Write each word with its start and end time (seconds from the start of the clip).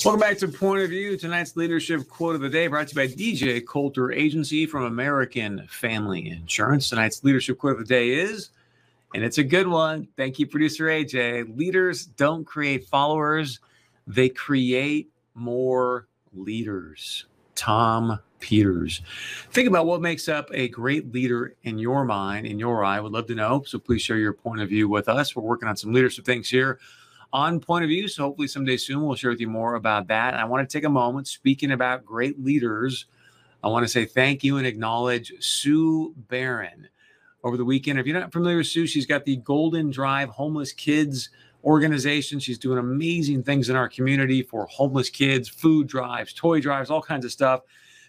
Welcome 0.00 0.20
back 0.20 0.38
to 0.38 0.48
Point 0.48 0.82
of 0.82 0.88
View. 0.88 1.16
Tonight's 1.16 1.54
leadership 1.54 2.08
quote 2.08 2.34
of 2.34 2.40
the 2.40 2.48
day 2.48 2.66
brought 2.66 2.88
to 2.88 3.00
you 3.00 3.08
by 3.08 3.14
DJ 3.14 3.64
Coulter 3.64 4.10
Agency 4.10 4.66
from 4.66 4.84
American 4.84 5.64
Family 5.68 6.30
Insurance. 6.30 6.88
Tonight's 6.88 7.22
leadership 7.22 7.58
quote 7.58 7.74
of 7.74 7.78
the 7.78 7.84
day 7.84 8.08
is, 8.08 8.50
and 9.14 9.22
it's 9.22 9.38
a 9.38 9.44
good 9.44 9.68
one. 9.68 10.08
Thank 10.16 10.38
you, 10.38 10.46
producer 10.46 10.86
AJ. 10.86 11.56
Leaders 11.56 12.06
don't 12.06 12.44
create 12.44 12.86
followers, 12.86 13.60
they 14.06 14.30
create 14.30 15.10
more 15.34 16.08
leaders. 16.32 17.26
Tom 17.54 18.18
Peters. 18.40 19.02
Think 19.50 19.68
about 19.68 19.86
what 19.86 20.00
makes 20.00 20.26
up 20.26 20.48
a 20.52 20.68
great 20.68 21.12
leader 21.12 21.54
in 21.62 21.78
your 21.78 22.04
mind, 22.04 22.46
in 22.46 22.58
your 22.58 22.82
eye. 22.82 22.98
Would 22.98 23.12
love 23.12 23.26
to 23.26 23.34
know. 23.36 23.62
So 23.66 23.78
please 23.78 24.02
share 24.02 24.16
your 24.16 24.32
point 24.32 24.62
of 24.62 24.70
view 24.70 24.88
with 24.88 25.08
us. 25.08 25.36
We're 25.36 25.42
working 25.42 25.68
on 25.68 25.76
some 25.76 25.92
leadership 25.92 26.24
things 26.24 26.48
here 26.48 26.80
on 27.32 27.60
point 27.60 27.84
of 27.84 27.88
view. 27.88 28.08
So 28.08 28.24
hopefully 28.24 28.48
someday 28.48 28.76
soon 28.76 29.02
we'll 29.02 29.16
share 29.16 29.30
with 29.30 29.40
you 29.40 29.48
more 29.48 29.74
about 29.74 30.08
that. 30.08 30.34
And 30.34 30.40
I 30.40 30.44
want 30.44 30.68
to 30.68 30.72
take 30.72 30.84
a 30.84 30.90
moment 30.90 31.26
speaking 31.26 31.72
about 31.72 32.04
great 32.04 32.42
leaders. 32.42 33.06
I 33.64 33.68
want 33.68 33.84
to 33.84 33.88
say 33.88 34.04
thank 34.04 34.42
you 34.44 34.58
and 34.58 34.66
acknowledge 34.66 35.32
Sue 35.40 36.14
Barron. 36.28 36.88
Over 37.44 37.56
the 37.56 37.64
weekend, 37.64 37.98
if 37.98 38.06
you're 38.06 38.18
not 38.18 38.32
familiar 38.32 38.58
with 38.58 38.68
Sue, 38.68 38.86
she's 38.86 39.06
got 39.06 39.24
the 39.24 39.36
Golden 39.38 39.90
Drive 39.90 40.28
Homeless 40.28 40.72
Kids 40.72 41.30
organization. 41.64 42.38
She's 42.38 42.58
doing 42.58 42.78
amazing 42.78 43.42
things 43.42 43.68
in 43.68 43.76
our 43.76 43.88
community 43.88 44.42
for 44.42 44.66
homeless 44.66 45.10
kids, 45.10 45.48
food 45.48 45.88
drives, 45.88 46.32
toy 46.32 46.60
drives, 46.60 46.90
all 46.90 47.02
kinds 47.02 47.24
of 47.24 47.32
stuff. 47.32 47.62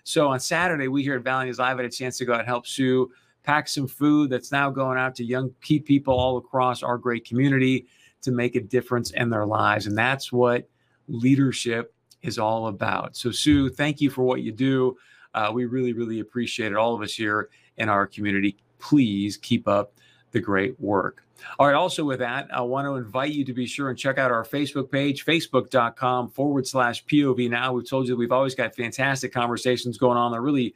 So 0.03 0.27
on 0.27 0.39
Saturday, 0.39 0.87
we 0.87 1.01
here 1.01 1.15
at 1.15 1.23
Valley 1.23 1.45
News 1.45 1.59
Live 1.59 1.77
had 1.77 1.85
a 1.85 1.89
chance 1.89 2.17
to 2.17 2.25
go 2.25 2.33
out 2.33 2.39
and 2.39 2.47
help 2.47 2.67
Sue 2.67 3.11
pack 3.43 3.67
some 3.67 3.87
food 3.87 4.29
that's 4.29 4.51
now 4.51 4.69
going 4.69 4.97
out 4.97 5.15
to 5.15 5.23
young 5.23 5.51
key 5.61 5.79
people 5.79 6.13
all 6.13 6.37
across 6.37 6.83
our 6.83 6.97
great 6.97 7.25
community 7.25 7.87
to 8.23 8.31
make 8.31 8.55
a 8.55 8.61
difference 8.61 9.11
in 9.11 9.29
their 9.29 9.45
lives. 9.45 9.87
And 9.87 9.97
that's 9.97 10.31
what 10.31 10.67
leadership 11.07 11.93
is 12.21 12.39
all 12.39 12.67
about. 12.67 13.15
So, 13.15 13.31
Sue, 13.31 13.69
thank 13.69 14.01
you 14.01 14.09
for 14.09 14.23
what 14.23 14.41
you 14.41 14.51
do. 14.51 14.97
Uh, 15.33 15.51
we 15.53 15.65
really, 15.65 15.93
really 15.93 16.19
appreciate 16.19 16.71
it. 16.71 16.75
All 16.75 16.95
of 16.95 17.01
us 17.01 17.13
here 17.13 17.49
in 17.77 17.89
our 17.89 18.07
community. 18.07 18.57
Please 18.79 19.37
keep 19.37 19.67
up 19.67 19.93
the 20.31 20.39
great 20.39 20.79
work. 20.79 21.23
All 21.59 21.67
right. 21.67 21.75
Also, 21.75 22.05
with 22.05 22.19
that, 22.19 22.47
I 22.53 22.61
want 22.61 22.87
to 22.87 22.95
invite 22.95 23.33
you 23.33 23.43
to 23.45 23.53
be 23.53 23.65
sure 23.65 23.89
and 23.89 23.97
check 23.97 24.17
out 24.17 24.31
our 24.31 24.43
Facebook 24.43 24.91
page, 24.91 25.25
facebook.com 25.25 26.29
forward 26.29 26.65
slash 26.67 27.05
POV 27.05 27.49
now. 27.49 27.73
We've 27.73 27.87
told 27.87 28.07
you 28.07 28.15
we've 28.15 28.31
always 28.31 28.55
got 28.55 28.75
fantastic 28.75 29.33
conversations 29.33 29.97
going 29.97 30.17
on. 30.17 30.31
They're 30.31 30.41
really 30.41 30.73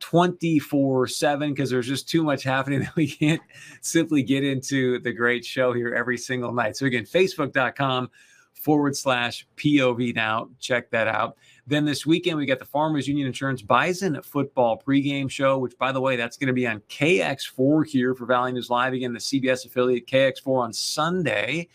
24 0.00 1.06
7 1.06 1.50
because 1.50 1.70
there's 1.70 1.86
just 1.86 2.08
too 2.08 2.22
much 2.22 2.42
happening 2.42 2.80
that 2.84 2.96
we 2.96 3.06
can't 3.06 3.40
simply 3.80 4.22
get 4.22 4.44
into 4.44 4.98
the 5.00 5.12
great 5.12 5.44
show 5.44 5.72
here 5.72 5.94
every 5.94 6.18
single 6.18 6.52
night. 6.52 6.76
So, 6.76 6.86
again, 6.86 7.04
facebook.com 7.04 8.10
forward 8.54 8.96
slash 8.96 9.46
POV 9.56 10.14
now. 10.14 10.48
Check 10.58 10.90
that 10.90 11.08
out. 11.08 11.36
Then 11.66 11.84
this 11.84 12.04
weekend, 12.04 12.36
we 12.36 12.46
got 12.46 12.58
the 12.58 12.64
Farmers 12.64 13.08
Union 13.08 13.26
Insurance 13.26 13.62
Bison 13.62 14.20
football 14.22 14.82
pregame 14.84 15.30
show, 15.30 15.58
which, 15.58 15.76
by 15.78 15.92
the 15.92 16.00
way, 16.00 16.16
that's 16.16 16.36
going 16.36 16.48
to 16.48 16.52
be 16.52 16.66
on 16.66 16.80
KX4 16.88 17.86
here 17.86 18.14
for 18.14 18.26
Valley 18.26 18.52
News 18.52 18.70
Live. 18.70 18.92
Again, 18.92 19.12
the 19.12 19.18
CBS 19.18 19.64
affiliate 19.64 20.06
KX4 20.06 20.62
on 20.62 20.72
Sunday. 20.72 21.68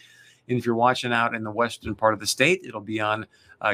And 0.47 0.59
if 0.59 0.65
you're 0.65 0.75
watching 0.75 1.11
out 1.11 1.33
in 1.33 1.43
the 1.43 1.51
western 1.51 1.95
part 1.95 2.13
of 2.13 2.19
the 2.19 2.27
state, 2.27 2.61
it'll 2.65 2.81
be 2.81 2.99
on 2.99 3.25
uh, 3.61 3.73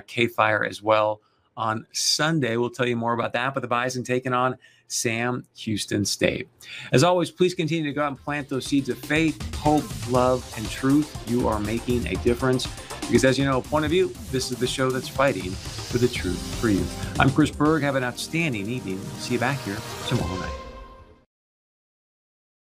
as 0.70 0.82
well 0.82 1.22
on 1.62 1.86
Sunday. 1.94 2.58
We'll 2.58 2.72
tell 2.72 2.88
you 2.88 2.98
more 2.98 3.14
about 3.14 3.32
that. 3.34 3.54
But 3.54 3.62
the 3.62 3.68
Bison 3.68 4.04
taking 4.04 4.34
on 4.34 4.58
Sam 4.88 5.46
Houston 5.56 6.04
State. 6.04 6.50
As 6.92 7.04
always, 7.04 7.32
please 7.32 7.54
continue 7.54 7.86
to 7.86 7.94
go 7.94 8.04
out 8.04 8.10
and 8.10 8.20
plant 8.20 8.50
those 8.50 8.66
seeds 8.66 8.90
of 8.90 8.98
faith, 8.98 9.56
hope, 9.56 9.86
love, 10.12 10.52
and 10.58 10.70
truth. 10.70 11.16
You 11.30 11.48
are 11.48 11.60
making 11.60 12.08
a 12.08 12.16
difference. 12.16 12.68
Because 13.02 13.24
as 13.24 13.38
you 13.38 13.46
know, 13.46 13.62
point 13.62 13.86
of 13.86 13.92
view, 13.92 14.14
this 14.32 14.52
is 14.52 14.58
the 14.58 14.68
show 14.68 14.90
that's 14.90 15.08
fighting 15.08 15.52
for 15.52 15.98
the 15.98 16.08
truth 16.08 16.42
for 16.60 16.70
you. 16.70 16.84
I'm 17.20 17.30
Chris 17.30 17.52
Berg. 17.52 17.84
Have 17.84 17.96
an 17.96 18.04
outstanding 18.04 18.68
evening. 18.70 19.00
See 19.20 19.36
you 19.36 19.40
back 19.40 19.62
here 19.62 19.78
tomorrow 20.08 20.36
night. 20.40 20.71